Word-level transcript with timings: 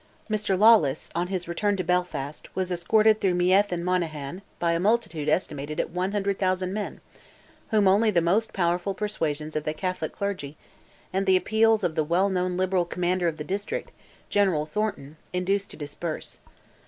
Mr. 0.31 0.57
Lawless, 0.57 1.11
on 1.13 1.27
his 1.27 1.47
return 1.47 1.77
to 1.77 1.83
Belfast, 1.83 2.55
was 2.55 2.71
escorted 2.71 3.21
through 3.21 3.35
Meath 3.35 3.71
and 3.71 3.85
Monaghan 3.85 4.41
by 4.57 4.71
a 4.73 4.79
multitude 4.79 5.29
estimated 5.29 5.79
at 5.79 5.91
100,000 5.91 6.73
men, 6.73 7.01
whom 7.69 7.87
only 7.87 8.09
the 8.09 8.19
most 8.19 8.51
powerful 8.51 8.95
persuasions 8.95 9.55
of 9.55 9.63
the 9.63 9.75
Catholic 9.75 10.11
clergy, 10.11 10.57
and 11.13 11.27
the 11.27 11.37
appeals 11.37 11.83
of 11.83 11.93
the 11.93 12.03
well 12.03 12.29
known 12.29 12.57
liberal 12.57 12.83
commander 12.85 13.27
of 13.27 13.37
the 13.37 13.43
district, 13.43 13.91
General 14.27 14.65
Thornton, 14.65 15.17
induced 15.33 15.69
to 15.69 15.77
disperse. 15.77 16.39